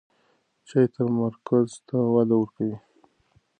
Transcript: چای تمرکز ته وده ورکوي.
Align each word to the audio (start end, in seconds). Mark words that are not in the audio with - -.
چای 0.67 0.85
تمرکز 0.95 1.69
ته 1.87 1.97
وده 2.13 2.35
ورکوي. 2.37 2.77